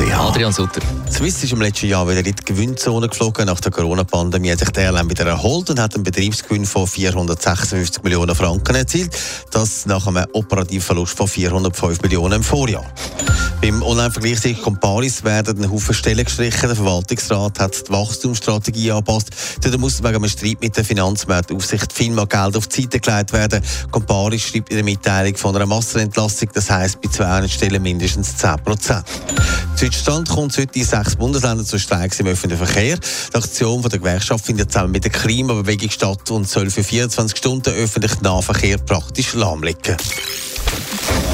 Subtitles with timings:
[0.00, 0.80] Adrian Sutter.
[1.10, 3.46] Swiss ist im letzten Jahr wieder in die Gewinnzone geflogen.
[3.46, 8.04] Nach der Corona-Pandemie hat sich der Airline wieder erholt und hat einen Betriebsgewinn von 456
[8.04, 9.10] Millionen Franken erzielt.
[9.50, 12.84] Das nach einem operativen Verlust von 405 Millionen im Vorjahr.
[13.60, 16.68] Beim Online-Vergleich sich Comparis werden ein Haufen Stellen gestrichen.
[16.68, 19.30] Der Verwaltungsrat hat die Wachstumsstrategie angepasst.
[19.62, 23.32] Dort muss wegen einem Streit mit der Finanzmarktaufsicht viel mehr Geld auf die Seite gelegt
[23.32, 23.64] werden.
[23.90, 28.62] Comparis schreibt in der Mitteilung von einer Massenentlassung, das heisst bei 200 Stellen mindestens 10
[28.62, 29.04] Prozent.
[29.80, 32.98] Deutschland kommt heute in sechs Bundesländern zu Streiks im öffentlichen Verkehr.
[33.32, 37.72] Die Aktion der Gewerkschaft findet zusammen mit der Klimabewegung statt und soll für 24 Stunden
[37.74, 39.96] öffentlichen Nahverkehr praktisch lahmlegen.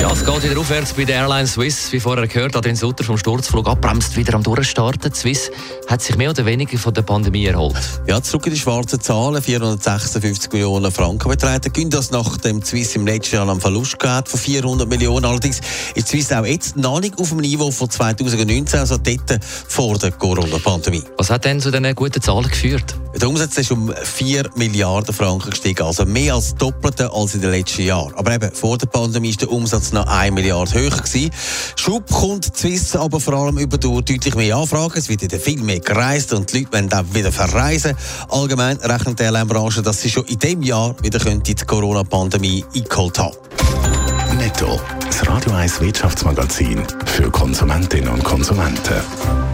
[0.01, 1.91] Ja, es geht wieder aufwärts bei der Airline Swiss.
[1.91, 5.15] Wie vorher gehört, Adrian Sutter vom Sturzflug abbremst wieder am Durchstarten.
[5.15, 5.51] Swiss
[5.87, 7.75] hat sich mehr oder weniger von der Pandemie erholt.
[8.07, 9.41] Ja, zurück in die schwarzen Zahlen.
[9.41, 11.73] 456 Millionen Franken betreten.
[11.73, 15.25] Gehen das nach dem Swiss im letzten Jahr einen Verlust gehabt von 400 Millionen.
[15.25, 15.61] Allerdings
[15.95, 20.11] ist Swiss auch jetzt noch nicht auf dem Niveau von 2019, also dort vor der
[20.11, 21.05] Corona-Pandemie.
[21.17, 22.95] Was hat denn zu diesen guten Zahlen geführt?
[23.21, 27.53] Der Umsatz ist um 4 Milliarden Franken gestiegen, also mehr als Doppelte als in den
[27.53, 28.13] letzten Jahren.
[28.17, 31.31] Aber eben, vor der Pandemie ist der Umsatz noch 1 Milliarde höher gewesen.
[31.77, 34.99] Schub kommt Swiss aber vor allem über deutlich mehr Anfragen.
[34.99, 37.97] Es wird viel mehr gereist und die Leute wollen auch wieder verreisen.
[38.31, 43.37] Allgemein rechnet die Airline-Branche, dass sie schon in diesem Jahr wieder die Corona-Pandemie eingeholt haben.
[44.37, 44.81] Netto.
[45.07, 49.54] Das Radio 1 Wirtschaftsmagazin für Konsumentinnen und Konsumenten.